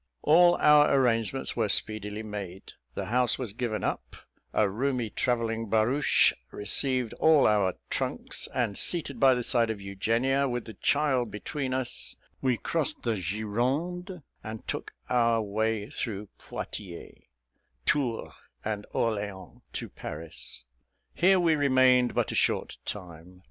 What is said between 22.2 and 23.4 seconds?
a short time.